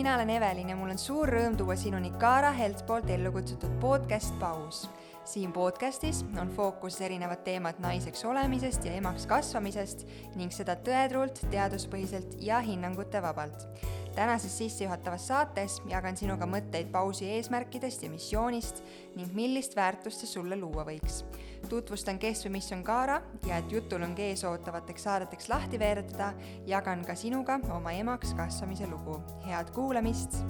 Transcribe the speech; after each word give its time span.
mina 0.00 0.14
olen 0.14 0.30
Evelin 0.30 0.68
ja 0.68 0.76
mul 0.80 0.94
on 0.94 0.98
suur 0.98 1.28
rõõm 1.28 1.58
tuua 1.60 1.74
sinuni 1.76 2.08
Kaara 2.16 2.54
Helt 2.56 2.86
poolt 2.88 3.10
ellu 3.12 3.34
kutsutud 3.34 3.74
podcast 3.82 4.32
Paus. 4.40 4.86
siin 5.28 5.52
podcastis 5.52 6.22
on 6.40 6.48
fookuses 6.56 7.00
erinevad 7.04 7.42
teemad 7.44 7.76
naiseks 7.84 8.24
olemisest 8.24 8.84
ja 8.88 8.94
emaks 8.96 9.26
kasvamisest 9.28 10.06
ning 10.40 10.56
seda 10.56 10.78
tõetruult, 10.86 11.42
teaduspõhiselt 11.52 12.38
ja 12.40 12.62
hinnangute 12.64 13.20
vabalt 13.22 13.68
tänases 14.14 14.56
sissejuhatavas 14.58 15.26
saates 15.28 15.78
jagan 15.88 16.16
sinuga 16.16 16.48
mõtteid 16.48 16.88
pausi 16.92 17.28
eesmärkidest 17.36 18.02
ja 18.02 18.10
missioonist 18.10 18.82
ning 19.16 19.36
millist 19.36 19.76
väärtust 19.76 20.24
see 20.24 20.32
sulle 20.32 20.56
luua 20.56 20.84
võiks. 20.88 21.22
Tutvustan, 21.70 22.18
kes 22.20 22.44
või 22.46 22.56
mis 22.58 22.70
on 22.74 22.82
Kaara 22.86 23.20
ja 23.46 23.60
et 23.60 23.72
jutulõng 23.72 24.18
ees 24.18 24.44
ootavateks 24.48 25.06
saadeteks 25.06 25.50
lahti 25.52 25.80
veeretada, 25.80 26.32
jagan 26.66 27.04
ka 27.06 27.16
sinuga 27.18 27.60
oma 27.76 27.94
emaks 27.96 28.34
kasvamise 28.38 28.90
lugu. 28.90 29.20
head 29.46 29.70
kuulamist! 29.74 30.40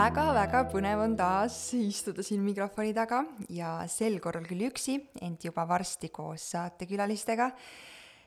väga-väga 0.00 0.60
põnev 0.72 1.00
on 1.02 1.14
taas 1.18 1.54
istuda 1.76 2.22
siin 2.24 2.40
mikrofoni 2.44 2.92
taga 2.96 3.20
ja 3.52 3.74
sel 3.90 4.16
korral 4.22 4.46
küll 4.48 4.68
üksi, 4.70 4.96
ent 5.20 5.44
juba 5.44 5.66
varsti 5.68 6.08
koos 6.14 6.46
saatekülalistega, 6.54 7.50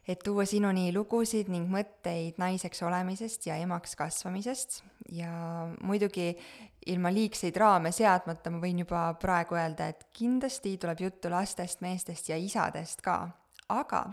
et 0.08 0.20
tuua 0.24 0.46
sinuni 0.46 0.92
lugusid 0.94 1.50
ning 1.52 1.70
mõtteid 1.72 2.40
naiseks 2.42 2.84
olemisest 2.84 3.48
ja 3.48 3.56
emaks 3.62 3.96
kasvamisest 4.00 4.82
ja 5.16 5.32
muidugi 5.84 6.34
ilma 6.92 7.12
liigseid 7.14 7.56
raame 7.60 7.94
seadmata 7.96 8.52
ma 8.52 8.60
võin 8.64 8.82
juba 8.84 9.06
praegu 9.20 9.56
öelda, 9.56 9.88
et 9.88 10.08
kindlasti 10.16 10.76
tuleb 10.78 11.06
juttu 11.06 11.32
lastest, 11.32 11.82
meestest 11.82 12.30
ja 12.30 12.38
isadest 12.38 13.02
ka. 13.02 13.30
aga 13.70 14.04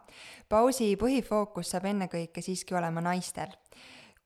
pausi 0.49 0.95
põhifookus 0.97 1.73
saab 1.73 1.89
ennekõike 1.91 2.43
siiski 2.43 2.75
olema 2.79 3.03
naistel 3.03 3.51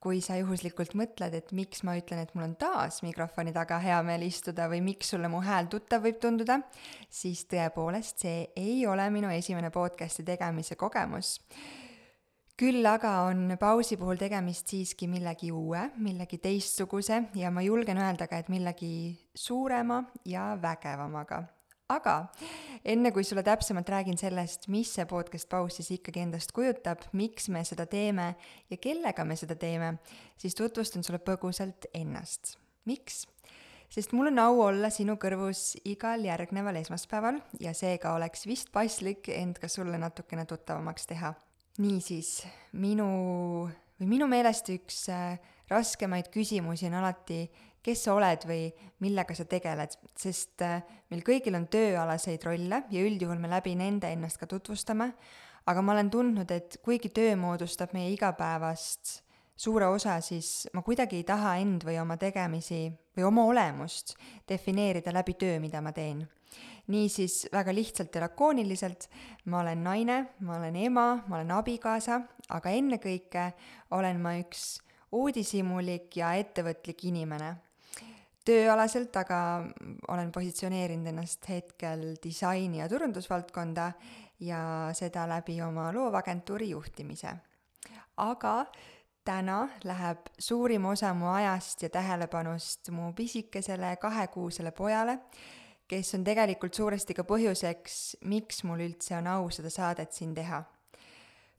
kui 0.04 0.20
sa 0.20 0.36
juhuslikult 0.36 0.92
mõtled, 1.00 1.32
et 1.32 1.52
miks 1.56 1.80
ma 1.86 1.94
ütlen, 1.96 2.20
et 2.20 2.34
mul 2.36 2.44
on 2.50 2.56
taas 2.60 3.00
mikrofoni 3.04 3.54
taga 3.56 3.78
hea 3.80 4.02
meel 4.04 4.26
istuda 4.26 4.66
või 4.68 4.82
miks 4.84 5.14
sulle 5.14 5.30
mu 5.32 5.40
hääl 5.44 5.70
tuttav 5.72 6.04
võib 6.04 6.18
tunduda, 6.20 6.58
siis 7.08 7.46
tõepoolest, 7.48 8.20
see 8.26 8.44
ei 8.60 8.82
ole 8.86 9.08
minu 9.14 9.32
esimene 9.32 9.72
podcasti 9.72 10.26
tegemise 10.28 10.76
kogemus. 10.76 11.38
küll 12.54 12.86
aga 12.86 13.24
on 13.26 13.56
pausi 13.58 13.96
puhul 13.96 14.20
tegemist 14.20 14.68
siiski 14.68 15.08
millegi 15.10 15.50
uue, 15.50 15.88
millegi 15.96 16.38
teistsuguse 16.38 17.24
ja 17.34 17.50
ma 17.50 17.64
julgen 17.64 17.98
öelda 17.98 18.28
ka, 18.28 18.38
et 18.38 18.52
millegi 18.52 19.16
suurema 19.34 20.04
ja 20.24 20.52
vägevamaga 20.62 21.42
aga 21.92 22.14
enne 22.84 23.12
kui 23.12 23.24
sulle 23.24 23.42
täpsemalt 23.44 23.88
räägin 23.92 24.16
sellest, 24.18 24.68
mis 24.72 24.92
see 24.96 25.04
podcast 25.08 25.48
paus 25.50 25.78
siis 25.78 25.90
ikkagi 25.98 26.22
endast 26.24 26.54
kujutab, 26.56 27.04
miks 27.12 27.50
me 27.52 27.64
seda 27.66 27.86
teeme 27.90 28.34
ja 28.70 28.80
kellega 28.80 29.24
me 29.24 29.36
seda 29.36 29.56
teeme, 29.56 29.94
siis 30.40 30.56
tutvustan 30.56 31.04
sulle 31.04 31.20
põgusalt 31.20 31.90
ennast. 31.94 32.56
miks? 32.84 33.24
sest 33.94 34.12
mul 34.16 34.32
on 34.32 34.40
au 34.42 34.60
olla 34.64 34.88
sinu 34.90 35.14
kõrvus 35.20 35.76
igal 35.86 36.24
järgneval 36.24 36.80
esmaspäeval 36.80 37.38
ja 37.60 37.74
seega 37.76 38.14
oleks 38.16 38.46
vist 38.48 38.72
paslik 38.72 39.28
end 39.28 39.60
ka 39.62 39.68
sulle 39.68 40.00
natukene 40.00 40.46
tuttavamaks 40.48 41.06
teha. 41.06 41.34
niisiis, 41.78 42.46
minu 42.72 43.68
või 44.00 44.08
minu 44.16 44.26
meelest 44.30 44.72
üks 44.72 45.04
äh, 45.12 45.36
raskemaid 45.70 46.32
küsimusi 46.34 46.88
on 46.88 46.98
alati 47.02 47.44
kes 47.84 48.06
sa 48.06 48.14
oled 48.16 48.46
või 48.48 48.68
millega 49.04 49.36
sa 49.36 49.44
tegeled, 49.48 49.96
sest 50.16 50.62
äh, 50.64 50.80
meil 51.12 51.24
kõigil 51.26 51.56
on 51.58 51.66
tööalaseid 51.68 52.44
rolle 52.46 52.84
ja 52.90 53.02
üldjuhul 53.04 53.40
me 53.42 53.50
läbi 53.52 53.74
nende 53.76 54.08
ennast 54.14 54.40
ka 54.40 54.48
tutvustame, 54.48 55.10
aga 55.68 55.82
ma 55.84 55.92
olen 55.96 56.10
tundnud, 56.12 56.50
et 56.50 56.78
kuigi 56.84 57.12
töö 57.14 57.34
moodustab 57.40 57.92
meie 57.96 58.12
igapäevast 58.14 59.20
suure 59.56 59.86
osa, 59.86 60.18
siis 60.24 60.66
ma 60.74 60.82
kuidagi 60.82 61.20
ei 61.20 61.26
taha 61.28 61.56
end 61.62 61.84
või 61.86 61.98
oma 62.02 62.16
tegemisi 62.20 62.88
või 63.16 63.26
oma 63.28 63.44
olemust 63.50 64.16
defineerida 64.48 65.12
läbi 65.14 65.36
töö, 65.38 65.60
mida 65.60 65.82
ma 65.84 65.92
teen. 65.92 66.26
niisiis 66.86 67.48
väga 67.52 67.72
lihtsalt 67.72 68.14
ja 68.14 68.20
lakooniliselt, 68.26 69.08
ma 69.48 69.62
olen 69.62 69.84
naine, 69.84 70.18
ma 70.40 70.58
olen 70.58 70.76
ema, 70.76 71.06
ma 71.26 71.36
olen 71.38 71.50
abikaasa, 71.56 72.20
aga 72.48 72.70
ennekõike 72.70 73.46
olen 73.90 74.20
ma 74.20 74.36
üks 74.36 74.82
uudishimulik 75.12 76.16
ja 76.16 76.34
ettevõtlik 76.36 77.06
inimene 77.08 77.54
tööalaselt, 78.44 79.16
aga 79.16 79.38
olen 80.12 80.32
positsioneerinud 80.32 81.08
ennast 81.12 81.48
hetkel 81.48 82.14
disaini 82.22 82.82
ja 82.82 82.88
turundusvaldkonda 82.88 83.92
ja 84.44 84.60
seda 84.96 85.26
läbi 85.28 85.60
oma 85.62 85.90
loovagentuuri 85.92 86.70
juhtimise. 86.70 87.34
aga 88.16 88.66
täna 89.24 89.68
läheb 89.84 90.28
suurim 90.38 90.84
osa 90.84 91.14
mu 91.14 91.26
ajast 91.26 91.82
ja 91.82 91.88
tähelepanust 91.90 92.90
mu 92.90 93.12
pisikesele 93.12 93.96
kahekuusele 93.96 94.70
pojale, 94.70 95.18
kes 95.88 96.14
on 96.14 96.24
tegelikult 96.24 96.74
suuresti 96.74 97.14
ka 97.14 97.22
põhjuseks, 97.22 98.16
miks 98.24 98.64
mul 98.64 98.84
üldse 98.86 99.16
on 99.16 99.26
au 99.26 99.50
seda 99.50 99.70
saadet 99.70 100.12
siin 100.12 100.34
teha 100.34 100.62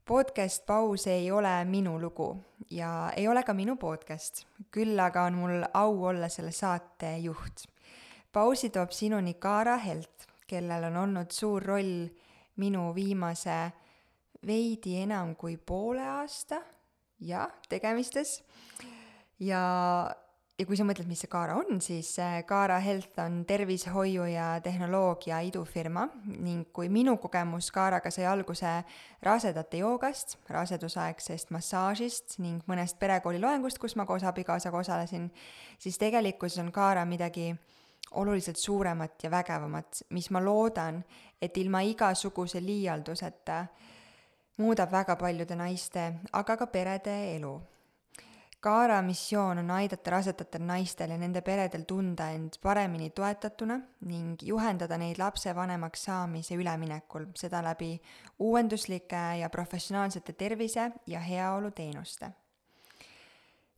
podcast 0.06 0.66
Paus 0.66 1.06
ei 1.06 1.30
ole 1.30 1.64
minu 1.64 2.00
lugu 2.00 2.28
ja 2.70 3.12
ei 3.16 3.28
ole 3.28 3.42
ka 3.42 3.54
minu 3.54 3.74
podcast, 3.76 4.44
küll 4.70 4.98
aga 5.02 5.24
on 5.26 5.34
mul 5.34 5.64
au 5.74 6.04
olla 6.06 6.28
selle 6.30 6.52
saate 6.54 7.16
juht. 7.18 7.64
pausi 8.32 8.70
toob 8.70 8.94
sinuni 8.94 9.34
Kaara 9.34 9.76
Helt, 9.82 10.28
kellel 10.46 10.84
on 10.90 10.96
olnud 10.96 11.34
suur 11.34 11.62
roll 11.62 12.06
minu 12.56 12.92
viimase 12.94 13.56
veidi 14.46 15.00
enam 15.02 15.34
kui 15.34 15.56
poole 15.56 16.06
aasta, 16.06 16.60
jah, 17.20 17.50
tegemistes. 17.68 18.44
ja 19.40 20.14
ja 20.56 20.64
kui 20.64 20.76
sa 20.78 20.86
mõtled, 20.88 21.04
mis 21.08 21.20
see 21.20 21.30
Kaara 21.30 21.58
on, 21.60 21.80
siis 21.84 22.14
Kaara 22.48 22.78
Health 22.80 23.18
on 23.20 23.42
tervishoiu 23.48 24.24
ja 24.30 24.54
tehnoloogia 24.64 25.42
idufirma 25.44 26.06
ning 26.24 26.70
kui 26.76 26.88
minu 26.92 27.18
kogemus 27.20 27.68
Kaaraga 27.74 28.10
sai 28.14 28.24
alguse 28.30 28.72
rasedate 29.26 29.82
joogast, 29.82 30.38
rasedusaegsest 30.48 31.52
massaažist 31.52 32.38
ning 32.40 32.64
mõnest 32.70 32.98
perekooli 33.00 33.40
loengust, 33.42 33.80
kus 33.82 33.98
ma 34.00 34.08
koos 34.08 34.24
abikaasaga 34.24 34.80
osalesin, 34.80 35.28
siis 35.78 36.00
tegelikkuses 36.00 36.64
on 36.64 36.72
Kaara 36.72 37.04
midagi 37.04 37.50
oluliselt 38.16 38.56
suuremat 38.56 39.26
ja 39.26 39.30
vägevamat, 39.30 40.06
mis 40.16 40.30
ma 40.32 40.40
loodan, 40.40 41.02
et 41.42 41.56
ilma 41.60 41.82
igasuguse 41.84 42.62
liialduseta 42.64 43.66
muudab 44.56 44.92
väga 44.92 45.18
paljude 45.20 45.56
naiste, 45.58 46.12
aga 46.32 46.56
ka 46.56 46.72
perede 46.72 47.16
elu 47.36 47.58
Kaara 48.66 48.96
missioon 49.02 49.60
on 49.62 49.68
aidata 49.70 50.10
rasedatel 50.10 50.64
naistel 50.66 51.12
ja 51.14 51.16
nende 51.20 51.38
peredel 51.46 51.84
tunda 51.86 52.32
end 52.34 52.56
paremini 52.62 53.12
toetatuna 53.14 53.76
ning 54.10 54.40
juhendada 54.42 54.96
neid 54.98 55.20
lapsevanemaks 55.22 56.02
saamise 56.08 56.58
üleminekul, 56.58 57.28
seda 57.38 57.60
läbi 57.62 57.92
uuenduslike 58.42 59.20
ja 59.40 59.50
professionaalsete 59.50 60.32
tervise- 60.32 60.90
ja 61.06 61.20
heaoluteenuste. 61.20 62.30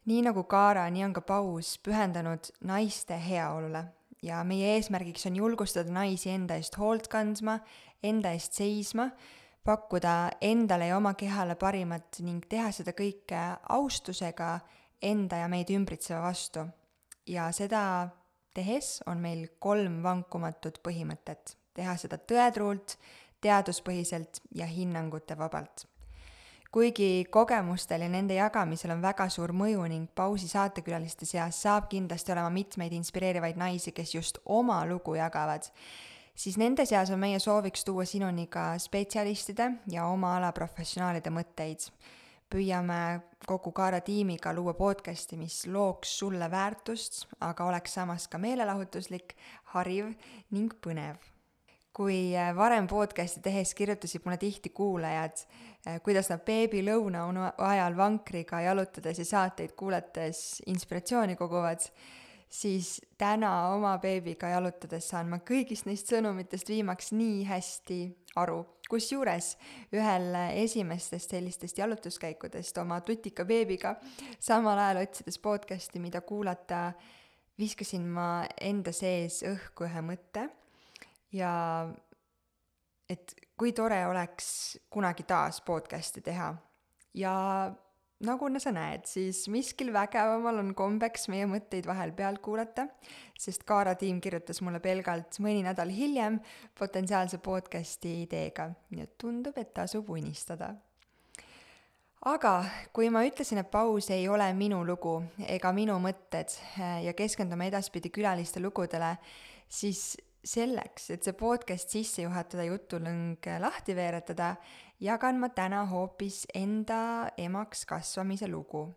nii 0.06 0.22
nagu 0.22 0.44
Kaara, 0.44 0.91
nii 0.91 1.05
on 1.05 1.12
ka 1.12 1.20
Paus 1.20 1.78
pühendanud 1.84 2.49
naiste 2.65 3.20
heaolule 3.28 3.84
ja 4.22 4.41
meie 4.44 4.72
eesmärgiks 4.78 5.26
on 5.26 5.37
julgustada 5.37 5.93
naisi 5.93 6.31
enda 6.31 6.55
eest 6.55 6.78
hoolt 6.78 7.09
kandma, 7.09 7.59
enda 8.03 8.32
eest 8.32 8.53
seisma 8.53 9.10
pakkuda 9.65 10.31
endale 10.41 10.87
ja 10.87 10.97
oma 10.97 11.15
kehale 11.15 11.55
parimat 11.55 12.22
ning 12.25 12.41
teha 12.49 12.72
seda 12.72 12.97
kõike 12.97 13.44
austusega 13.69 14.60
enda 15.03 15.42
ja 15.42 15.48
meid 15.48 15.70
ümbritseva 15.70 16.22
vastu. 16.22 16.66
ja 17.26 17.53
seda 17.53 18.09
tehes 18.54 19.03
on 19.06 19.20
meil 19.22 19.47
kolm 19.59 20.02
vankumatut 20.02 20.81
põhimõtet. 20.82 21.56
teha 21.75 21.94
seda 21.96 22.19
tõetruult, 22.19 22.96
teaduspõhiselt 23.40 24.43
ja 24.55 24.67
hinnangute 24.67 25.38
vabalt. 25.38 25.87
kuigi 26.73 27.25
kogemustel 27.31 28.02
ja 28.02 28.08
nende 28.08 28.34
jagamisel 28.34 28.90
on 28.90 29.02
väga 29.02 29.28
suur 29.28 29.52
mõju 29.52 29.87
ning 29.88 30.11
pausi 30.14 30.49
saatekülaliste 30.49 31.26
seas 31.26 31.62
saab 31.62 31.88
kindlasti 31.88 32.32
olema 32.32 32.50
mitmeid 32.50 32.93
inspireerivaid 32.93 33.56
naisi, 33.56 33.93
kes 33.93 34.14
just 34.14 34.38
oma 34.44 34.84
lugu 34.87 35.14
jagavad, 35.14 35.70
siis 36.34 36.58
nende 36.58 36.87
seas 36.87 37.11
on 37.11 37.19
meie 37.19 37.38
sooviks 37.38 37.84
tuua 37.84 38.05
sinuni 38.05 38.46
ka 38.46 38.75
spetsialistide 38.78 39.70
ja 39.90 40.06
oma 40.06 40.37
ala 40.37 40.52
professionaalide 40.52 41.31
mõtteid. 41.31 41.88
Püüame 42.53 43.21
kogu 43.49 43.73
Kaara 43.77 44.00
tiimiga 44.05 44.53
luua 44.56 44.75
podcast'i, 44.77 45.37
mis 45.37 45.62
looks 45.69 46.15
sulle 46.21 46.49
väärtust, 46.50 47.27
aga 47.45 47.67
oleks 47.69 47.97
samas 47.99 48.29
ka 48.29 48.41
meelelahutuslik, 48.41 49.35
hariv 49.75 50.15
ning 50.56 50.73
põnev. 50.85 51.19
Kui 51.99 52.37
äh, 52.37 52.53
varem 52.56 52.87
podcast'i 52.89 53.43
tehes 53.43 53.75
kirjutasid 53.75 54.25
mulle 54.25 54.39
tihti 54.41 54.71
kuulajad, 54.71 55.43
äh, 55.87 55.99
kuidas 56.05 56.31
nad 56.33 56.45
beebilõunaunu 56.47 57.50
ajal 57.69 57.97
vankriga 57.99 58.62
jalutades 58.65 59.21
ja 59.21 59.27
saateid 59.29 59.75
kuulates 59.77 60.62
inspiratsiooni 60.71 61.37
koguvad, 61.37 61.85
siis 62.49 63.00
täna 63.21 63.75
oma 63.75 63.97
beebiga 64.00 64.55
jalutades 64.55 65.11
saan 65.11 65.29
ma 65.29 65.43
kõigist 65.45 65.89
neist 65.89 66.09
sõnumitest 66.09 66.71
viimaks 66.73 67.12
nii 67.12 67.43
hästi 67.49 68.00
aru. 68.36 68.64
kusjuures 68.88 69.50
ühel 69.92 70.34
esimestest 70.56 71.30
sellistest 71.30 71.78
jalutuskäikudest 71.78 72.78
oma 72.78 73.00
tutika 73.04 73.44
beebiga, 73.44 73.96
samal 74.40 74.78
ajal 74.78 75.02
otsides 75.02 75.38
podcast'i, 75.44 76.00
mida 76.00 76.20
kuulata, 76.20 76.92
viskasin 77.58 78.06
ma 78.08 78.46
enda 78.60 78.92
sees 78.96 79.42
õhku 79.44 79.84
ühe 79.84 80.04
mõtte 80.06 80.46
ja 81.36 81.52
et 83.08 83.34
kui 83.58 83.72
tore 83.76 84.00
oleks 84.06 84.78
kunagi 84.90 85.26
taas 85.28 85.60
podcast'i 85.66 86.25
teha 86.25 86.52
ja 87.14 87.34
nagu 88.26 88.49
sa 88.59 88.73
näed, 88.75 89.06
siis 89.06 89.44
miskil 89.53 89.93
vägevamal 89.94 90.59
on 90.62 90.73
kombeks 90.75 91.29
meie 91.31 91.47
mõtteid 91.47 91.87
vahel 91.87 92.12
pealt 92.17 92.43
kuulata, 92.43 92.88
sest 93.38 93.62
Kaara 93.69 93.94
tiim 93.94 94.20
kirjutas 94.20 94.61
mulle 94.67 94.81
pelgalt 94.82 95.38
mõni 95.44 95.62
nädal 95.62 95.93
hiljem 95.94 96.41
potentsiaalse 96.79 97.38
podcast'i 97.38 98.23
ideega, 98.25 98.73
nii 98.91 99.06
et 99.06 99.17
tundub, 99.19 99.59
et 99.59 99.73
tasub 99.75 100.11
unistada. 100.11 100.75
aga 102.26 102.65
kui 102.93 103.11
ma 103.11 103.23
ütlesin, 103.25 103.59
et 103.62 103.70
paus 103.70 104.11
ei 104.11 104.29
ole 104.29 104.53
minu 104.53 104.82
lugu 104.85 105.23
ega 105.47 105.73
minu 105.73 106.00
mõtted 106.03 106.50
eh, 106.81 107.05
ja 107.06 107.12
keskendume 107.14 107.69
edaspidi 107.69 108.11
külaliste 108.11 108.61
lugudele, 108.61 109.17
siis 109.69 110.17
selleks, 110.44 111.11
et 111.11 111.23
see 111.23 111.35
podcast 111.38 111.94
sisse 111.94 112.23
juhatada, 112.23 112.64
jutulõng 112.67 113.47
lahti 113.61 113.94
veeretada, 113.94 114.56
jagan 115.00 115.39
ma 115.39 115.49
täna 115.55 115.85
hoopis 115.87 116.45
enda 116.55 117.31
emaks 117.39 117.85
kasvamise 117.87 118.49
lugu. 118.49 118.95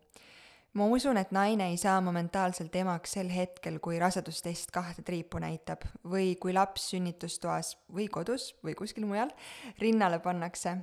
ma 0.73 0.85
usun, 0.87 1.17
et 1.17 1.33
naine 1.35 1.65
ei 1.67 1.77
saa 1.77 1.97
momentaalselt 2.01 2.75
emaks 2.75 3.17
sel 3.17 3.27
hetkel, 3.29 3.79
kui 3.83 3.99
rasedustest 3.99 4.71
kahte 4.71 5.03
triipu 5.03 5.41
näitab 5.43 5.83
või 6.07 6.37
kui 6.39 6.53
laps 6.55 6.85
sünnitustoas 6.93 7.75
või 7.91 8.07
kodus 8.07 8.53
või 8.63 8.75
kuskil 8.79 9.05
mujal 9.05 9.33
rinnale 9.81 10.21
pannakse. 10.23 10.77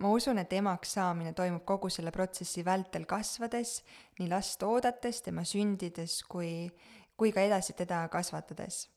Ma 0.00 0.08
usun, 0.10 0.40
et 0.40 0.52
emaks 0.56 0.96
saamine 0.96 1.34
toimub 1.38 1.62
kogu 1.68 1.90
selle 1.92 2.10
protsessi 2.10 2.64
vältel 2.64 3.04
kasvades, 3.06 3.82
nii 4.18 4.32
last 4.32 4.64
oodates, 4.66 5.20
tema 5.22 5.44
sündides 5.44 6.22
kui, 6.24 6.72
kui 7.14 7.30
ka 7.36 7.44
edasi 7.44 7.76
teda 7.78 8.06
kasvatades 8.10 8.88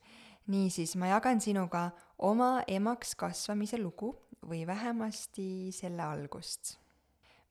niisiis, 0.48 0.96
ma 0.96 1.10
jagan 1.10 1.42
sinuga 1.42 1.90
oma 2.18 2.64
emaks 2.68 3.16
kasvamise 3.18 3.80
lugu 3.82 4.14
või 4.50 4.66
vähemasti 4.68 5.72
selle 5.72 6.04
algust. 6.04 6.78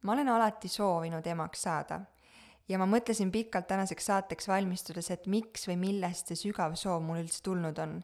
ma 0.02 0.12
olen 0.12 0.28
alati 0.28 0.68
soovinud 0.68 1.26
emaks 1.26 1.62
saada 1.62 2.00
ja 2.68 2.78
ma 2.80 2.86
mõtlesin 2.88 3.32
pikalt 3.32 3.66
tänaseks 3.68 4.06
saateks 4.10 4.48
valmistudes, 4.48 5.10
et 5.10 5.26
miks 5.26 5.68
või 5.68 5.76
millest 5.80 6.30
see 6.30 6.48
sügav 6.48 6.76
soov 6.80 7.02
mul 7.04 7.22
üldse 7.24 7.42
tulnud 7.44 7.78
on. 7.78 7.98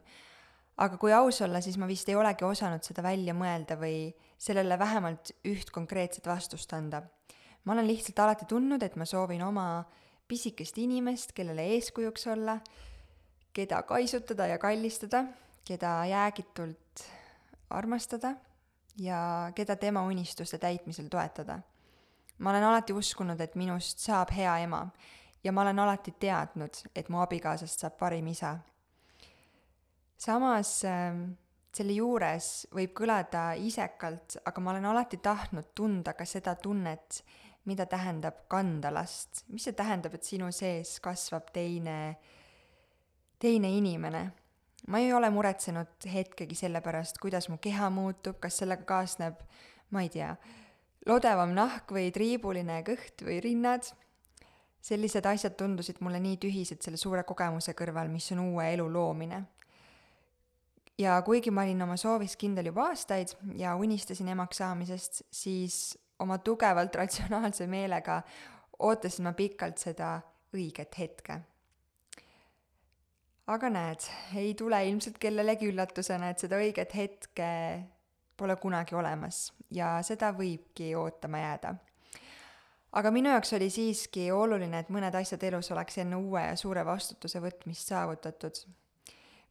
aga 0.77 0.97
kui 0.97 1.13
aus 1.13 1.41
olla, 1.41 1.61
siis 1.61 1.77
ma 1.77 1.87
vist 1.87 2.09
ei 2.09 2.15
olegi 2.15 2.45
osanud 2.45 2.83
seda 2.83 3.03
välja 3.03 3.33
mõelda 3.37 3.77
või 3.77 4.13
sellele 4.37 4.79
vähemalt 4.79 5.33
üht 5.45 5.71
konkreetset 5.71 6.27
vastust 6.27 6.73
anda. 6.73 7.03
ma 7.63 7.73
olen 7.73 7.87
lihtsalt 7.87 8.19
alati 8.19 8.45
tundnud, 8.45 8.83
et 8.83 8.95
ma 8.95 9.05
soovin 9.05 9.41
oma 9.43 9.85
pisikest 10.27 10.77
inimest, 10.77 11.33
kellele 11.33 11.65
eeskujuks 11.75 12.27
olla 12.27 12.59
keda 13.53 13.81
kaisutada 13.83 14.47
ja 14.47 14.57
kallistada, 14.57 15.25
keda 15.65 16.05
jäägitult 16.05 17.03
armastada 17.69 18.35
ja 18.97 19.51
keda 19.55 19.75
tema 19.75 20.03
unistuste 20.03 20.57
täitmisel 20.57 21.07
toetada. 21.09 21.59
ma 22.37 22.49
olen 22.49 22.63
alati 22.63 22.93
uskunud, 22.93 23.39
et 23.39 23.55
minust 23.55 23.99
saab 23.99 24.31
hea 24.33 24.57
ema 24.57 24.89
ja 25.43 25.51
ma 25.51 25.61
olen 25.61 25.79
alati 25.79 26.13
teadnud, 26.19 26.73
et 26.95 27.09
mu 27.09 27.21
abikaasast 27.21 27.79
saab 27.79 27.97
parim 27.97 28.27
isa. 28.27 28.57
samas 30.17 30.83
ähm, 30.85 31.23
selle 31.73 31.93
juures 31.93 32.67
võib 32.73 32.93
kõlada 32.93 33.53
isekalt, 33.57 34.37
aga 34.45 34.61
ma 34.61 34.71
olen 34.71 34.85
alati 34.85 35.17
tahtnud 35.17 35.71
tunda 35.75 36.13
ka 36.13 36.25
seda 36.25 36.55
tunnet, 36.55 37.23
mida 37.65 37.85
tähendab 37.85 38.47
kanda 38.47 38.91
last, 38.93 39.45
mis 39.47 39.63
see 39.63 39.73
tähendab, 39.73 40.13
et 40.13 40.23
sinu 40.23 40.51
sees 40.51 40.99
kasvab 40.99 41.51
teine 41.53 42.17
teine 43.41 43.71
inimene. 43.77 44.31
Ma 44.87 44.99
ei 44.99 45.13
ole 45.13 45.29
muretsenud 45.29 46.07
hetkegi 46.13 46.55
selle 46.55 46.81
pärast, 46.81 47.19
kuidas 47.21 47.49
mu 47.49 47.57
keha 47.61 47.89
muutub, 47.93 48.39
kas 48.41 48.61
sellega 48.61 48.85
kaasneb, 48.87 49.39
ma 49.91 50.01
ei 50.01 50.09
tea, 50.09 50.33
lodevam 51.07 51.53
nahk 51.55 51.91
või 51.93 52.11
triibuline 52.13 52.81
kõht 52.87 53.25
või 53.25 53.41
rinnad. 53.43 53.91
sellised 54.81 55.25
asjad 55.29 55.53
tundusid 55.53 55.99
mulle 56.01 56.19
nii 56.19 56.37
tühised 56.41 56.81
selle 56.81 56.97
suure 56.97 57.21
kogemuse 57.23 57.75
kõrval, 57.77 58.07
mis 58.09 58.31
on 58.31 58.39
uue 58.39 58.73
elu 58.73 58.87
loomine. 58.93 59.43
ja 60.97 61.21
kuigi 61.21 61.51
ma 61.51 61.61
olin 61.61 61.81
oma 61.81 61.97
soovis 61.97 62.35
kindel 62.37 62.65
juba 62.65 62.87
aastaid 62.89 63.35
ja 63.55 63.75
unistasin 63.75 64.27
emaks 64.27 64.57
saamisest, 64.57 65.21
siis 65.31 65.97
oma 66.19 66.37
tugevalt 66.37 66.95
ratsionaalse 66.95 67.67
meelega 67.67 68.21
ootasin 68.79 69.23
ma 69.23 69.33
pikalt 69.33 69.77
seda 69.77 70.21
õiget 70.53 70.97
hetke 70.97 71.41
aga 73.47 73.69
näed, 73.69 74.05
ei 74.37 74.53
tule 74.57 74.79
ilmselt 74.87 75.17
kellelegi 75.21 75.69
üllatusena, 75.71 76.29
et 76.31 76.43
seda 76.43 76.59
õiget 76.61 76.93
hetke 76.95 77.47
pole 78.37 78.55
kunagi 78.61 78.95
olemas 78.97 79.49
ja 79.73 79.97
seda 80.05 80.31
võibki 80.35 80.93
ootama 80.97 81.41
jääda. 81.41 81.73
aga 82.91 83.11
minu 83.11 83.29
jaoks 83.29 83.53
oli 83.53 83.69
siiski 83.69 84.31
oluline, 84.31 84.79
et 84.79 84.89
mõned 84.89 85.15
asjad 85.15 85.43
elus 85.43 85.71
oleks 85.71 85.97
enne 85.97 86.15
uue 86.15 86.43
ja 86.47 86.55
suure 86.55 86.85
vastutuse 86.85 87.41
võtmist 87.41 87.87
saavutatud. 87.87 88.63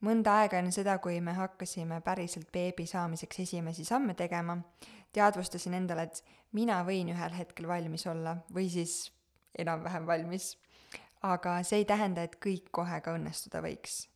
mõnda 0.00 0.38
aega 0.42 0.58
enne 0.58 0.72
seda, 0.72 0.98
kui 0.98 1.20
me 1.20 1.32
hakkasime 1.32 2.00
päriselt 2.00 2.52
beebi 2.52 2.86
saamiseks 2.86 3.40
esimesi 3.40 3.84
samme 3.84 4.14
tegema, 4.14 4.58
teadvustasin 5.12 5.74
endale, 5.74 6.02
et 6.02 6.24
mina 6.52 6.84
võin 6.84 7.10
ühel 7.10 7.34
hetkel 7.34 7.68
valmis 7.68 8.06
olla 8.06 8.36
või 8.54 8.68
siis 8.70 9.12
enam-vähem 9.58 10.06
valmis 10.06 10.56
aga 11.22 11.60
see 11.66 11.82
ei 11.82 11.88
tähenda, 11.88 12.24
et 12.24 12.38
kõik 12.40 12.70
kohe 12.72 13.00
ka 13.04 13.14
õnnestuda 13.16 13.60
võiks. 13.64 14.06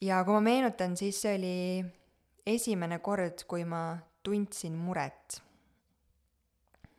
ja 0.00 0.22
kui 0.24 0.36
ma 0.36 0.40
meenutan, 0.40 0.96
siis 0.96 1.20
see 1.20 1.34
oli 1.36 1.56
esimene 2.46 2.98
kord, 3.04 3.44
kui 3.48 3.64
ma 3.64 3.98
tundsin 4.22 4.76
muret. 4.76 5.40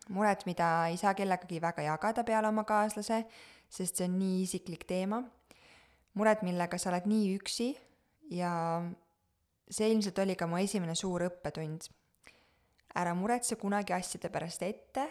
muret, 0.09 0.45
mida 0.45 0.87
ei 0.91 0.97
saa 0.97 1.13
kellegagi 1.13 1.61
väga 1.61 1.81
jagada 1.81 2.23
peale 2.23 2.47
oma 2.47 2.63
kaaslase, 2.63 3.25
sest 3.69 3.97
see 3.97 4.07
on 4.07 4.19
nii 4.19 4.41
isiklik 4.43 4.85
teema. 4.85 5.23
muret, 6.13 6.43
millega 6.43 6.77
sa 6.77 6.91
oled 6.93 7.09
nii 7.09 7.35
üksi 7.39 7.73
ja 8.31 8.81
see 9.69 9.89
ilmselt 9.89 10.19
oli 10.19 10.35
ka 10.35 10.47
mu 10.47 10.61
esimene 10.61 10.95
suur 10.95 11.25
õppetund. 11.25 11.89
ära 12.95 13.13
muretse 13.13 13.55
kunagi 13.55 13.93
asjade 13.93 14.29
pärast 14.29 14.61
ette, 14.61 15.09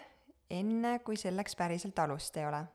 enne 0.51 0.99
kui 1.03 1.17
selleks 1.17 1.55
päriselt 1.57 1.99
alust 1.99 2.37
ei 2.37 2.47
ole 2.47 2.67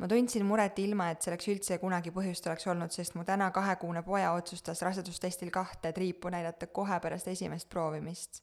ma 0.00 0.08
tundsin 0.08 0.46
muret 0.48 0.78
ilma, 0.80 1.10
et 1.12 1.20
selleks 1.20 1.48
üldse 1.52 1.76
kunagi 1.82 2.12
põhjust 2.14 2.46
oleks 2.48 2.66
olnud, 2.72 2.92
sest 2.94 3.16
mu 3.18 3.24
täna 3.28 3.50
kahekuune 3.52 4.02
poja 4.06 4.32
otsustas 4.32 4.80
rasedustestil 4.86 5.52
kahte 5.52 5.92
triipu 5.92 6.32
näidata 6.32 6.70
kohe 6.72 7.00
pärast 7.00 7.28
esimest 7.28 7.68
proovimist. 7.68 8.42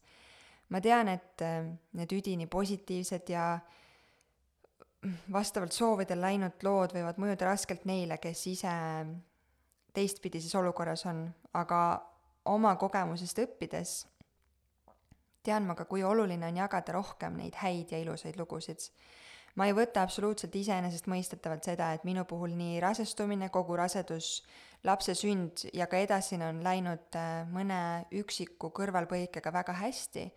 ma 0.70 0.82
tean, 0.84 1.08
et 1.08 1.42
äh, 1.42 1.64
need 1.96 2.12
üdini 2.14 2.48
positiivsed 2.48 3.30
ja 3.32 3.60
vastavalt 5.32 5.72
soovidel 5.72 6.22
läinud 6.22 6.64
lood 6.64 6.94
võivad 6.94 7.20
mõjuda 7.22 7.48
raskelt 7.54 7.86
neile, 7.86 8.18
kes 8.18 8.48
ise 8.52 8.74
teistpidises 9.96 10.54
olukorras 10.56 11.06
on, 11.10 11.24
aga 11.54 11.80
oma 12.46 12.76
kogemusest 12.76 13.40
õppides 13.46 13.94
tean 15.48 15.66
ma 15.68 15.78
ka, 15.80 15.86
kui 15.88 16.04
oluline 16.04 16.50
on 16.50 16.60
jagada 16.60 16.98
rohkem 16.98 17.38
neid 17.40 17.56
häid 17.62 17.94
ja 17.94 18.02
ilusaid 18.04 18.38
lugusid 18.38 18.90
ma 19.58 19.66
ei 19.66 19.74
võta 19.76 20.04
absoluutselt 20.06 20.56
iseenesestmõistetavalt 20.56 21.66
seda, 21.66 21.90
et 21.98 22.06
minu 22.08 22.24
puhul 22.30 22.54
nii 22.58 22.78
rasestumine, 22.84 23.50
kogu 23.54 23.78
rasedus, 23.80 24.44
lapse 24.86 25.16
sünd 25.18 25.66
ja 25.74 25.88
ka 25.90 26.00
edasine 26.04 26.46
on 26.52 26.62
läinud 26.66 27.18
äh, 27.18 27.42
mõne 27.50 27.80
üksiku 28.16 28.70
kõrvalpõikega 28.76 29.54
väga 29.54 29.74
hästi, 29.82 30.28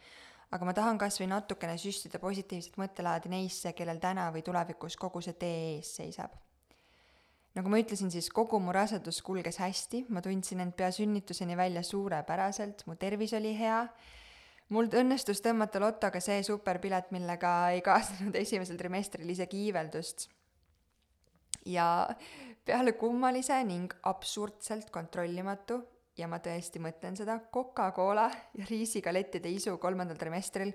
aga 0.51 0.67
ma 0.67 0.75
tahan 0.75 0.99
kas 0.99 1.21
või 1.21 1.29
natukene 1.35 1.77
süstida 1.79 2.19
positiivset 2.23 2.79
mõttelaadi 2.81 3.31
neisse, 3.33 3.75
kellel 3.77 4.01
täna 4.03 4.31
või 4.35 4.43
tulevikus 4.47 4.97
kogu 4.99 5.23
see 5.25 5.37
tee 5.39 5.59
ees 5.75 5.93
seisab. 6.01 6.33
nagu 7.55 7.69
ma 7.69 7.81
ütlesin, 7.83 8.11
siis 8.15 8.31
kogu 8.33 8.61
mu 8.63 8.73
rasedus 8.73 9.21
kulges 9.27 9.59
hästi, 9.61 10.07
ma 10.09 10.23
tundsin 10.25 10.61
end 10.65 10.73
pea 10.79 10.89
sünnituseni 10.95 11.57
välja 11.59 11.83
suurepäraselt, 11.83 12.87
mu 12.87 12.97
tervis 12.97 13.35
oli 13.37 13.53
hea 13.59 13.85
mul 14.75 14.91
õnnestus 15.01 15.43
tõmmata 15.45 15.83
lotoga 15.83 16.21
see 16.23 16.43
superpilet, 16.47 17.11
millega 17.15 17.55
ei 17.75 17.83
kaasnenud 17.85 18.37
esimesel 18.41 18.79
trimestril 18.81 19.31
isegi 19.31 19.67
iiveldust. 19.67 20.29
ja 21.67 22.09
peale 22.65 22.93
kummalise 22.97 23.59
ning 23.65 23.93
absurdselt 24.09 24.91
kontrollimatu 24.91 25.81
ja 26.17 26.29
ma 26.29 26.39
tõesti 26.43 26.81
mõtlen 26.83 27.17
seda, 27.17 27.39
Coca-Cola 27.53 28.29
ja 28.59 28.67
riisigalettide 28.69 29.51
isu 29.53 29.77
kolmandal 29.81 30.19
trimestril, 30.21 30.73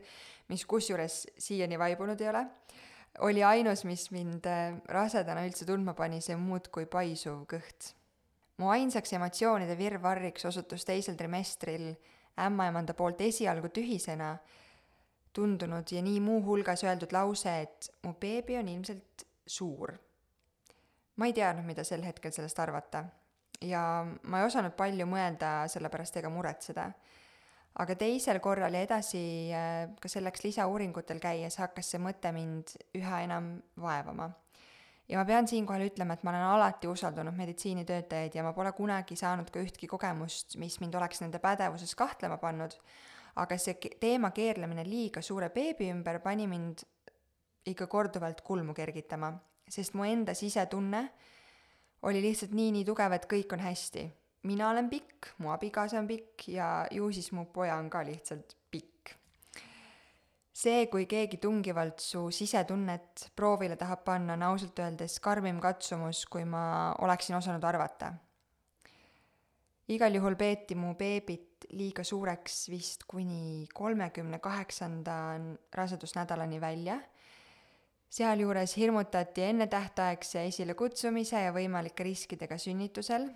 mis 0.49 0.65
kusjuures 0.65 1.25
siiani 1.37 1.79
vaibunud 1.79 2.21
ei 2.21 2.29
ole, 2.31 2.43
oli 3.25 3.43
ainus, 3.43 3.85
mis 3.87 4.09
mind 4.11 4.47
äh, 4.49 4.79
rasedana 4.91 5.45
üldse 5.47 5.67
tundma 5.67 5.95
pani, 5.97 6.21
see 6.21 6.37
muudkui 6.39 6.89
paisuv 6.91 7.45
kõht. 7.51 7.93
mu 8.57 8.69
ainsaks 8.71 9.11
emotsioonide 9.17 9.75
virvarriks 9.75 10.45
osutus 10.47 10.85
teisel 10.87 11.17
trimestril 11.19 11.93
ämmaemanda 12.41 12.93
poolt 12.93 13.21
esialgu 13.21 13.69
tühisena 13.69 14.35
tundunud 15.33 15.91
ja 15.91 16.01
nii 16.01 16.19
muuhulgas 16.23 16.83
öeldud 16.83 17.11
lause, 17.11 17.61
et 17.61 17.91
mu 18.03 18.13
beebi 18.13 18.57
on 18.57 18.67
ilmselt 18.67 19.27
suur. 19.47 19.93
ma 21.15 21.25
ei 21.25 21.33
teadnud, 21.33 21.65
mida 21.65 21.83
sel 21.83 22.03
hetkel 22.03 22.31
sellest 22.31 22.59
arvata 22.59 23.05
ja 23.61 24.05
ma 24.23 24.39
ei 24.39 24.47
osanud 24.47 24.75
palju 24.77 25.07
mõelda 25.09 25.65
selle 25.71 25.89
pärast 25.89 26.17
ega 26.19 26.29
muretseda. 26.29 26.89
aga 27.79 27.95
teisel 27.99 28.39
korral 28.39 28.73
ja 28.73 28.81
edasi 28.85 29.51
äh, 29.51 29.89
ka 29.99 30.09
selleks 30.11 30.43
lisauuringutel 30.43 31.19
käies 31.19 31.57
hakkas 31.59 31.91
see 31.91 31.99
mõte 31.99 32.31
mind 32.31 32.75
üha 32.95 33.21
enam 33.23 33.57
vaevama. 33.81 34.29
Ja 35.09 35.19
ma 35.19 35.25
pean 35.25 35.47
siinkohal 35.47 35.85
ütlema, 35.85 36.15
et 36.15 36.23
ma 36.25 36.33
olen 36.33 36.45
alati 36.47 36.89
usaldanud 36.89 37.35
meditsiinitöötajaid 37.37 38.35
ja 38.35 38.43
ma 38.43 38.53
pole 38.53 38.71
kunagi 38.77 39.17
saanud 39.19 39.51
ka 39.53 39.61
ühtki 39.61 39.89
kogemust, 39.91 40.57
mis 40.61 40.79
mind 40.81 40.97
oleks 40.97 41.21
nende 41.21 41.39
pädevuses 41.43 41.93
kahtlema 41.97 42.39
pannud, 42.41 42.73
aga 43.41 43.57
see 43.61 43.77
teema 44.01 44.31
keerlemine 44.35 44.85
liiga 44.87 45.21
suure 45.21 45.51
beebi 45.53 45.91
ümber 45.93 46.21
pani 46.23 46.47
mind 46.47 46.85
ikka 47.65 47.87
korduvalt 47.89 48.41
kulmu 48.45 48.73
kergitama, 48.77 49.33
sest 49.69 49.95
mu 49.97 50.05
enda 50.05 50.33
sisetunne 50.37 51.07
oli 52.05 52.21
lihtsalt 52.21 52.53
nii, 52.53 52.71
nii 52.75 52.85
tugev, 52.85 53.15
et 53.17 53.25
kõik 53.29 53.53
on 53.53 53.65
hästi. 53.65 54.11
mina 54.45 54.69
olen 54.69 54.89
pikk, 54.89 55.31
mu 55.41 55.49
abikaasa 55.49 55.97
on 55.99 56.07
pikk 56.07 56.47
ja 56.53 56.85
ju 56.91 57.11
siis 57.11 57.31
mu 57.31 57.45
poja 57.45 57.75
on 57.81 57.89
ka 57.89 58.03
lihtsalt. 58.05 58.55
See, 60.55 60.85
kui 60.91 61.05
keegi 61.11 61.37
tungivalt 61.43 61.99
su 61.99 62.29
sisetunnet 62.31 63.29
proovile 63.35 63.75
tahab 63.79 64.05
panna, 64.07 64.37
on 64.37 64.45
ausalt 64.51 64.79
öeldes 64.79 65.19
karmim 65.23 65.59
katsumus, 65.63 66.25
kui 66.31 66.45
ma 66.47 66.93
oleksin 67.03 67.35
osanud 67.35 67.63
arvata. 67.63 68.13
igal 69.87 70.15
juhul 70.15 70.33
peeti 70.35 70.73
mu 70.75 70.95
beebit 70.97 71.67
liiga 71.77 72.03
suureks 72.03 72.69
vist 72.69 73.03
kuni 73.07 73.67
kolmekümne 73.73 74.39
kaheksanda 74.39 75.37
rasedusnädalani 75.73 76.61
välja 76.61 76.97
sealjuures 78.15 78.77
hirmutati 78.77 79.43
ennetähtaegse 79.49 80.45
esilekutsumise 80.47 81.41
ja 81.41 81.51
võimalike 81.55 82.05
riskidega 82.07 82.57
sünnitusel, 82.61 83.27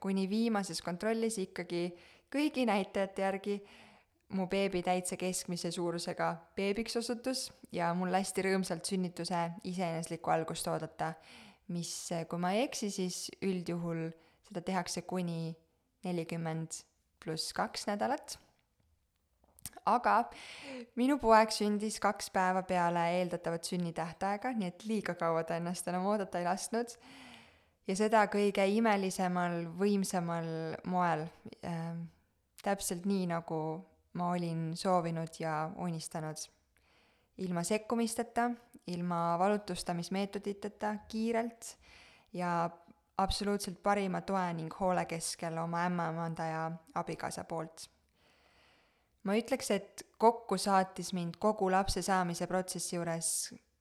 kuni 0.00 0.28
viimases 0.30 0.80
kontrollis 0.84 1.36
ikkagi 1.42 1.90
kõigi 2.32 2.64
näitajate 2.68 3.26
järgi 3.26 3.58
mu 4.32 4.46
beebi 4.50 4.82
täitsa 4.84 5.16
keskmise 5.20 5.70
suurusega 5.74 6.28
beebiks 6.56 6.96
osutus 7.00 7.46
ja 7.72 7.92
mul 7.96 8.12
lasti 8.12 8.44
rõõmsalt 8.46 8.88
sünnituse 8.88 9.42
iseeneslikku 9.68 10.32
algust 10.32 10.68
oodata, 10.72 11.12
mis, 11.72 11.92
kui 12.28 12.40
ma 12.40 12.54
ei 12.56 12.66
eksi, 12.66 12.90
siis 12.90 13.26
üldjuhul 13.42 14.08
seda 14.48 14.64
tehakse 14.64 15.04
kuni 15.08 15.54
nelikümmend 16.04 16.82
pluss 17.22 17.52
kaks 17.56 17.86
nädalat 17.90 18.38
aga 19.88 20.16
minu 20.98 21.18
poeg 21.22 21.52
sündis 21.54 21.98
kaks 22.02 22.30
päeva 22.34 22.62
peale 22.66 23.02
eeldatavat 23.18 23.66
sünnitähtaega, 23.66 24.52
nii 24.56 24.70
et 24.70 24.86
liiga 24.86 25.14
kaua 25.18 25.44
ta 25.46 25.58
ennast 25.58 25.88
enam 25.90 26.06
oodata 26.10 26.40
ei 26.40 26.46
lasknud. 26.46 26.96
ja 27.86 27.96
seda 27.98 28.26
kõige 28.30 28.66
imelisemal, 28.76 29.64
võimsamal 29.78 30.48
moel 30.86 31.26
äh,. 31.66 31.96
täpselt 32.62 33.06
nii, 33.06 33.26
nagu 33.26 33.58
ma 34.12 34.30
olin 34.30 34.76
soovinud 34.76 35.40
ja 35.40 35.70
unistanud. 35.76 36.36
ilma 37.38 37.62
sekkumisteta, 37.62 38.50
ilma 38.86 39.38
valutustamismeetoditeta, 39.38 40.96
kiirelt 41.08 41.78
ja 42.32 42.70
absoluutselt 43.18 43.82
parima 43.82 44.20
toe 44.20 44.52
ning 44.52 44.72
hoole 44.80 45.04
keskel 45.04 45.58
oma 45.58 45.86
ämmaemanda 45.86 46.44
ja 46.46 46.72
abikaasa 46.94 47.44
poolt 47.44 47.88
ma 49.26 49.36
ütleks, 49.38 49.70
et 49.74 50.04
kokku 50.20 50.58
saatis 50.58 51.12
mind 51.16 51.38
kogu 51.42 51.70
lapse 51.70 52.02
saamise 52.02 52.48
protsessi 52.50 52.96
juures 52.96 53.30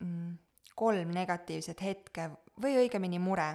mm, 0.03 0.35
kolm 0.77 1.13
negatiivset 1.15 1.81
hetke 1.85 2.29
või 2.61 2.77
õigemini 2.83 3.19
mure. 3.21 3.51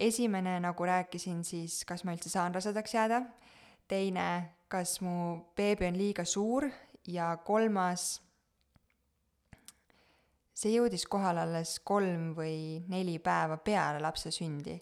esimene, 0.00 0.54
nagu 0.64 0.84
rääkisin, 0.86 1.42
siis 1.44 1.82
kas 1.84 2.04
ma 2.04 2.14
üldse 2.14 2.30
saan 2.32 2.54
rasedaks 2.54 2.94
jääda, 2.94 3.20
teine, 3.90 4.26
kas 4.70 5.00
mu 5.04 5.14
beebi 5.56 5.88
on 5.88 5.98
liiga 5.98 6.24
suur 6.24 6.68
ja 7.10 7.32
kolmas, 7.44 8.20
see 10.54 10.76
jõudis 10.76 11.06
kohale 11.10 11.42
alles 11.42 11.78
kolm 11.84 12.30
või 12.36 12.80
neli 12.92 13.18
päeva 13.18 13.58
peale 13.58 14.00
lapse 14.02 14.30
sündi. 14.30 14.78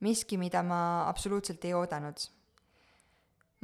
miski, 0.00 0.36
mida 0.36 0.60
ma 0.62 1.08
absoluutselt 1.08 1.64
ei 1.64 1.72
oodanud 1.74 2.26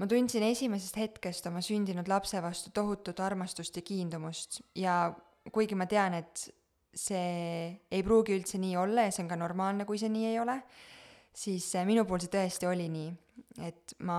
ma 0.00 0.08
tundsin 0.08 0.42
esimesest 0.46 0.96
hetkest 0.96 1.46
oma 1.50 1.60
sündinud 1.64 2.08
lapse 2.08 2.40
vastu 2.42 2.72
tohutut 2.74 3.20
armastust 3.20 3.76
ja 3.76 3.82
kiindumust 3.84 4.62
ja 4.78 5.12
kuigi 5.52 5.76
ma 5.78 5.86
tean, 5.90 6.16
et 6.16 6.48
see 6.92 7.68
ei 7.90 8.02
pruugi 8.04 8.34
üldse 8.36 8.60
nii 8.60 8.76
olla 8.76 9.06
ja 9.06 9.12
see 9.14 9.24
on 9.24 9.30
ka 9.30 9.38
normaalne, 9.40 9.86
kui 9.88 10.00
see 10.00 10.12
nii 10.12 10.26
ei 10.32 10.40
ole, 10.42 10.58
siis 11.34 11.70
minu 11.88 12.04
puhul 12.08 12.24
see 12.24 12.32
tõesti 12.32 12.68
oli 12.68 12.88
nii, 12.92 13.12
et 13.68 13.94
ma 14.06 14.18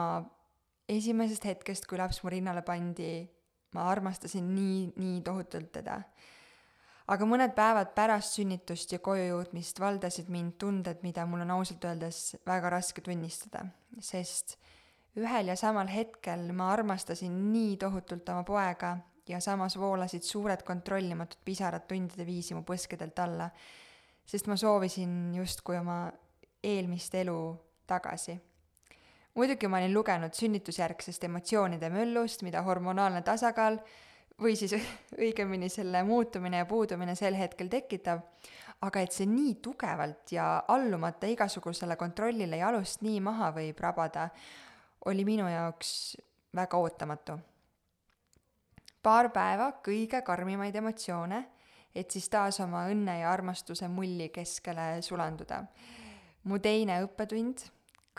esimesest 0.97 1.45
hetkest, 1.49 1.87
kui 1.89 1.99
laps 1.99 2.21
mu 2.23 2.31
rinnale 2.33 2.63
pandi, 2.65 3.23
ma 3.73 3.87
armastasin 3.91 4.47
nii, 4.55 4.79
nii 4.99 5.21
tohutult 5.25 5.71
teda. 5.79 6.01
aga 7.13 7.25
mõned 7.27 7.51
päevad 7.51 7.89
pärast 7.95 8.37
sünnitust 8.37 8.93
ja 8.95 8.99
koju 9.03 9.25
jõudmist 9.27 9.79
valdasid 9.79 10.29
mind 10.31 10.55
tunded, 10.61 11.01
mida 11.03 11.25
mul 11.27 11.43
on 11.43 11.51
ausalt 11.57 11.83
öeldes 11.83 12.37
väga 12.47 12.69
raske 12.71 13.03
tunnistada, 13.03 13.65
sest 13.99 14.55
ühel 15.19 15.51
ja 15.51 15.57
samal 15.59 15.91
hetkel 15.91 16.47
ma 16.55 16.71
armastasin 16.73 17.35
nii 17.51 17.75
tohutult 17.81 18.29
oma 18.31 18.45
poega 18.47 18.95
ja 19.29 19.39
samas 19.43 19.75
voolasid 19.79 20.23
suured 20.23 20.63
kontrollimatud 20.63 21.43
pisarad 21.45 21.85
tundide 21.87 22.25
viisi 22.25 22.55
mu 22.55 22.63
põskedelt 22.67 23.19
alla, 23.23 23.49
sest 24.25 24.47
ma 24.47 24.57
soovisin 24.59 25.33
justkui 25.35 25.77
oma 25.77 26.05
eelmist 26.63 27.15
elu 27.19 27.37
tagasi. 27.87 28.37
Muidugi 29.33 29.67
ma 29.67 29.79
olin 29.81 29.93
lugenud 29.93 30.33
sünnitusjärgsest 30.37 31.23
emotsioonide 31.27 31.89
möllust, 31.93 32.43
mida 32.45 32.61
hormonaalne 32.65 33.23
tasakaal 33.25 33.79
või 34.41 34.57
siis 34.57 34.75
õigemini 35.23 35.69
selle 35.73 36.03
muutumine 36.07 36.61
ja 36.61 36.67
puudumine 36.69 37.15
sel 37.15 37.37
hetkel 37.37 37.69
tekitab, 37.71 38.21
aga 38.83 39.03
et 39.03 39.15
see 39.15 39.27
nii 39.29 39.55
tugevalt 39.63 40.33
ja 40.35 40.47
allumata 40.67 41.29
igasugusele 41.31 41.97
kontrollile 41.99 42.59
jalust 42.59 43.01
nii 43.05 43.21
maha 43.23 43.51
võib 43.55 43.79
rabada, 43.83 44.29
oli 45.09 45.25
minu 45.27 45.47
jaoks 45.49 46.15
väga 46.55 46.77
ootamatu. 46.77 47.39
paar 49.03 49.29
päeva 49.35 49.73
kõige 49.83 50.21
karmimaid 50.23 50.75
emotsioone, 50.75 51.43
et 51.95 52.11
siis 52.11 52.29
taas 52.29 52.59
oma 52.63 52.85
õnne 52.89 53.19
ja 53.19 53.31
armastuse 53.31 53.87
mulli 53.87 54.29
keskele 54.29 55.01
sulanduda. 55.01 55.63
mu 56.43 56.59
teine 56.59 57.01
õppetund, 57.03 57.63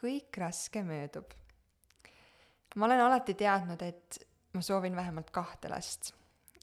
kõik 0.04 0.36
raske 0.38 0.84
möödub. 0.84 1.32
ma 2.76 2.86
olen 2.86 3.00
alati 3.00 3.34
teadnud, 3.34 3.82
et 3.82 4.18
ma 4.52 4.62
soovin 4.62 4.96
vähemalt 4.96 5.30
kahte 5.30 5.70
last 5.70 6.12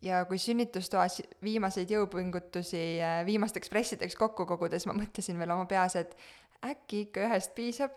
ja 0.02 0.26
kui 0.26 0.38
sünnitustoas 0.38 1.22
viimaseid 1.44 1.92
jõupingutusi 1.92 2.84
äh, 3.02 3.22
viimasteks 3.26 3.70
pressideks 3.70 4.16
kokku 4.16 4.46
kogudes, 4.46 4.86
ma 4.86 4.98
mõtlesin 4.98 5.40
veel 5.40 5.54
oma 5.54 5.66
peas, 5.66 5.96
et 5.96 6.18
äkki 6.66 7.08
ikka 7.08 7.26
ühest 7.30 7.56
piisab 7.58 7.96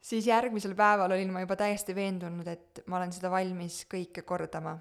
siis 0.00 0.26
järgmisel 0.26 0.74
päeval 0.74 1.12
olin 1.12 1.32
ma 1.32 1.44
juba 1.44 1.56
täiesti 1.60 1.94
veendunud, 1.94 2.46
et 2.48 2.82
ma 2.86 2.98
olen 3.00 3.12
seda 3.12 3.30
valmis 3.32 3.84
kõike 3.90 4.24
kordama. 4.26 4.78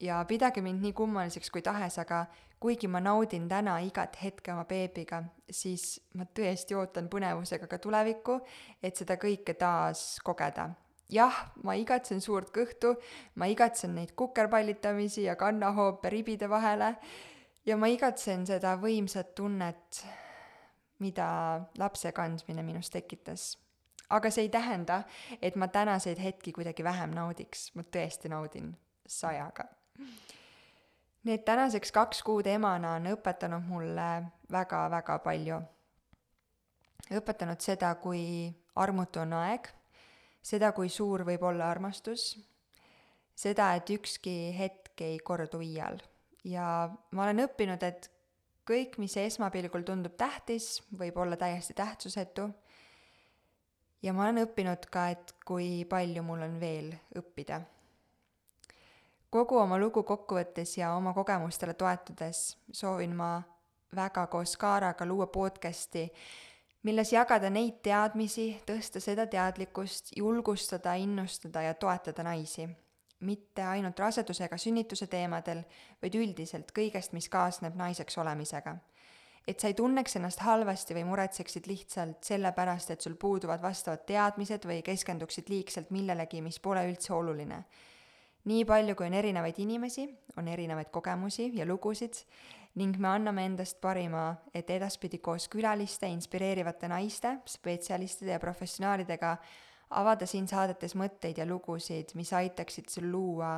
Ja 0.00 0.24
pidage 0.28 0.62
mind 0.64 0.82
nii 0.82 0.92
kummaliseks 0.96 1.50
kui 1.52 1.62
tahes, 1.62 1.98
aga 1.98 2.24
kuigi 2.60 2.88
ma 2.88 3.00
naudin 3.00 3.48
täna 3.48 3.78
igat 3.84 4.16
hetke 4.22 4.52
oma 4.52 4.64
beebiga, 4.68 5.22
siis 5.50 6.00
ma 6.16 6.24
tõesti 6.24 6.76
ootan 6.76 7.08
põnevusega 7.12 7.68
ka 7.68 7.78
tulevikku, 7.78 8.38
et 8.82 8.96
seda 8.96 9.16
kõike 9.20 9.56
taas 9.60 10.20
kogeda. 10.24 10.70
jah, 11.10 11.38
ma 11.66 11.74
igatsen 11.74 12.20
suurt 12.20 12.52
kõhtu, 12.54 12.94
ma 13.34 13.48
igatsen 13.50 13.94
neid 13.94 14.12
kukerpallitamisi 14.14 15.24
ja 15.24 15.34
kannahoope 15.36 16.10
ribide 16.10 16.48
vahele 16.48 16.94
ja 17.66 17.76
ma 17.76 17.88
igatsen 17.90 18.46
seda 18.46 18.76
võimsat 18.76 19.34
tunnet, 19.34 20.04
mida 20.98 21.66
lapse 21.78 22.12
kandmine 22.12 22.62
minus 22.62 22.90
tekitas 22.90 23.56
aga 24.10 24.30
see 24.30 24.46
ei 24.46 24.48
tähenda, 24.50 25.02
et 25.42 25.56
ma 25.56 25.68
tänaseid 25.68 26.18
hetki 26.18 26.52
kuidagi 26.52 26.84
vähem 26.84 27.14
naudiks, 27.14 27.70
ma 27.74 27.82
tõesti 27.82 28.30
naudin 28.30 28.72
sajaga. 29.06 29.79
Need 31.24 31.44
tänaseks 31.44 31.92
kaks 31.92 32.22
kuud 32.24 32.46
emana 32.48 32.94
on 32.96 33.10
õpetanud 33.12 33.66
mulle 33.68 34.08
väga-väga 34.52 35.18
palju. 35.24 35.60
õpetanud 37.10 37.60
seda, 37.60 37.94
kui 37.94 38.22
armutu 38.76 39.20
on 39.20 39.32
aeg, 39.32 39.68
seda, 40.42 40.72
kui 40.72 40.88
suur 40.88 41.24
võib 41.26 41.42
olla 41.42 41.70
armastus, 41.70 42.38
seda, 43.34 43.74
et 43.74 43.90
ükski 43.90 44.54
hetk 44.56 45.00
ei 45.00 45.18
kordu 45.18 45.60
iial 45.60 46.00
ja 46.44 46.64
ma 47.12 47.24
olen 47.24 47.44
õppinud, 47.44 47.82
et 47.82 48.10
ükskõik, 48.70 49.00
mis 49.02 49.16
esmapilgul 49.18 49.82
tundub 49.82 50.14
tähtis, 50.14 50.78
võib 50.94 51.16
olla 51.18 51.36
täiesti 51.36 51.74
tähtsusetu. 51.74 52.50
ja 54.02 54.12
ma 54.12 54.22
olen 54.22 54.46
õppinud 54.46 54.86
ka, 54.90 55.08
et 55.10 55.34
kui 55.44 55.84
palju 55.84 56.22
mul 56.22 56.42
on 56.42 56.60
veel 56.60 56.94
õppida. 57.18 57.60
Kogu 59.30 59.58
oma 59.58 59.78
lugu 59.78 60.02
kokku 60.02 60.34
võttes 60.34 60.76
ja 60.78 60.94
oma 60.96 61.14
kogemustele 61.14 61.74
toetudes 61.74 62.58
soovin 62.72 63.16
ma 63.16 63.42
väga 63.96 64.26
koos 64.26 64.56
Kaaraga 64.56 65.06
luua 65.06 65.26
podcasti, 65.26 66.04
milles 66.82 67.12
jagada 67.12 67.50
neid 67.50 67.80
teadmisi, 67.82 68.52
tõsta 68.66 69.00
seda 69.00 69.26
teadlikkust, 69.26 70.14
julgustada, 70.16 70.94
innustada 70.94 71.62
ja 71.62 71.74
toetada 71.74 72.22
naisi 72.26 72.68
mitte 73.20 73.64
ainult 73.68 73.98
raseduse 74.00 74.46
ega 74.46 74.56
sünnituse 74.60 75.06
teemadel, 75.10 75.62
vaid 76.02 76.16
üldiselt 76.16 76.72
kõigest, 76.76 77.12
mis 77.16 77.28
kaasneb 77.28 77.76
naiseks 77.76 78.18
olemisega. 78.18 78.76
et 79.48 79.60
sa 79.60 79.66
ei 79.66 79.74
tunneks 79.74 80.16
ennast 80.16 80.42
halvasti 80.44 80.94
või 80.94 81.04
muretseksid 81.08 81.66
lihtsalt 81.66 82.24
sellepärast, 82.24 82.90
et 82.90 83.00
sul 83.00 83.16
puuduvad 83.18 83.62
vastavad 83.62 84.04
teadmised 84.06 84.66
või 84.68 84.82
keskenduksid 84.82 85.48
liigselt 85.48 85.90
millelegi, 85.90 86.42
mis 86.42 86.60
pole 86.60 86.84
üldse 86.86 87.12
oluline. 87.12 87.64
Nii 88.48 88.64
palju, 88.64 88.94
kui 88.96 89.06
on 89.06 89.14
erinevaid 89.14 89.58
inimesi, 89.60 90.06
on 90.40 90.48
erinevaid 90.48 90.88
kogemusi 90.92 91.50
ja 91.54 91.66
lugusid 91.68 92.24
ning 92.80 92.96
me 92.98 93.08
anname 93.08 93.44
endast 93.44 93.80
parima, 93.82 94.36
et 94.54 94.70
edaspidi 94.70 95.18
koos 95.18 95.48
külaliste, 95.50 96.06
inspireerivate 96.06 96.88
naiste, 96.88 97.34
spetsialistide 97.46 98.36
ja 98.36 98.40
professionaalidega 98.40 99.34
avada 99.98 100.26
siin 100.26 100.46
saadetes 100.48 100.94
mõtteid 100.94 101.40
ja 101.42 101.46
lugusid, 101.46 102.14
mis 102.14 102.32
aitaksid 102.32 102.88
sul 102.88 103.10
luua 103.10 103.56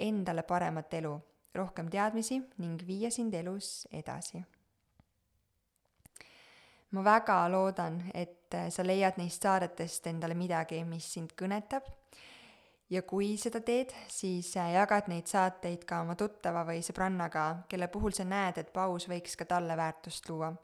endale 0.00 0.44
paremat 0.46 0.94
elu, 1.00 1.14
rohkem 1.54 1.90
teadmisi 1.90 2.40
ning 2.62 2.82
viia 2.86 3.10
sind 3.10 3.34
elus 3.34 3.88
edasi. 3.92 4.44
ma 6.94 7.02
väga 7.02 7.48
loodan, 7.50 7.96
et 8.14 8.54
sa 8.70 8.84
leiad 8.86 9.16
neist 9.18 9.42
saadetest 9.42 10.06
endale 10.06 10.34
midagi, 10.38 10.84
mis 10.86 11.08
sind 11.12 11.32
kõnetab 11.34 11.88
ja 12.94 13.02
kui 13.02 13.34
seda 13.40 13.60
teed, 13.60 13.90
siis 14.08 14.52
jagad 14.56 15.10
neid 15.10 15.26
saateid 15.30 15.82
ka 15.88 16.00
oma 16.04 16.14
tuttava 16.18 16.62
või 16.68 16.84
sõbrannaga, 16.86 17.64
kelle 17.68 17.90
puhul 17.90 18.14
sa 18.14 18.26
näed, 18.28 18.62
et 18.62 18.72
paus 18.72 19.08
võiks 19.10 19.34
ka 19.36 19.48
talle 19.50 19.76
väärtust 19.76 20.30
luua 20.30 20.54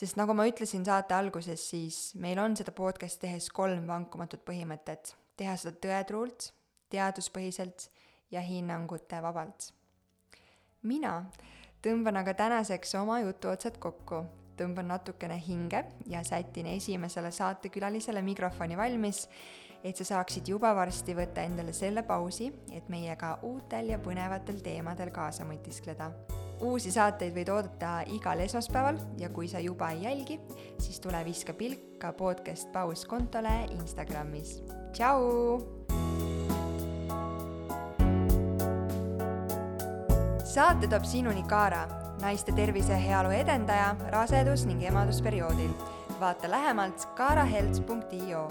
sest 0.00 0.16
nagu 0.16 0.34
ma 0.36 0.46
ütlesin 0.48 0.84
saate 0.86 1.12
alguses, 1.16 1.62
siis 1.72 1.98
meil 2.20 2.38
on 2.40 2.54
seda 2.56 2.72
podcast'i 2.72 3.26
tehes 3.26 3.50
kolm 3.52 3.86
vankumatut 3.90 4.42
põhimõtet. 4.46 5.14
teha 5.36 5.56
seda 5.56 5.76
tõetruult, 5.84 6.50
teaduspõhiselt 6.92 7.88
ja 8.32 8.40
hinnangute 8.40 9.22
vabalt. 9.22 9.72
mina 10.82 11.30
tõmban 11.84 12.16
aga 12.16 12.34
tänaseks 12.34 12.94
oma 12.94 13.20
jutu 13.20 13.48
otsad 13.48 13.76
kokku, 13.78 14.24
tõmban 14.56 14.88
natukene 14.88 15.36
hinge 15.40 15.84
ja 16.06 16.24
sätin 16.24 16.66
esimesele 16.66 17.30
saatekülalisele 17.30 18.22
mikrofoni 18.22 18.76
valmis, 18.76 19.28
et 19.84 19.96
sa 19.96 20.04
saaksid 20.04 20.48
juba 20.48 20.74
varsti 20.76 21.14
võtta 21.16 21.42
endale 21.42 21.72
selle 21.72 22.02
pausi, 22.02 22.52
et 22.72 22.88
meiega 22.88 23.38
uutel 23.42 23.94
ja 23.94 23.98
põnevatel 23.98 24.60
teemadel 24.64 25.10
kaasa 25.14 25.44
mõtiskleda 25.48 26.10
uusi 26.60 26.92
saateid 26.92 27.34
võid 27.34 27.50
oodata 27.52 27.92
igal 28.12 28.40
esmaspäeval 28.44 28.98
ja 29.20 29.30
kui 29.32 29.48
sa 29.48 29.60
juba 29.62 29.90
ei 29.94 30.04
jälgi, 30.04 30.38
siis 30.78 31.00
tule 31.00 31.22
viska 31.24 31.54
pilk 31.56 31.98
ka 32.00 32.12
podcast 32.12 32.70
Paus 32.72 33.04
kontole 33.08 33.64
Instagramis. 33.80 34.60
tšau! 34.92 35.60
saate 40.44 40.88
toob 40.90 41.04
sinuni 41.06 41.42
Kaara, 41.48 41.86
naiste 42.20 42.52
tervise 42.52 42.92
ja 42.92 42.98
heaolu 42.98 43.30
edendaja 43.30 43.94
rasedus- 44.12 44.66
ning 44.66 44.82
emadusperioodil. 44.82 45.72
vaata 46.20 46.50
lähemalt 46.50 47.06
kaarahelts.io 47.16 48.48